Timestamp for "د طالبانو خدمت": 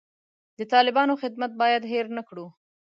0.59-1.51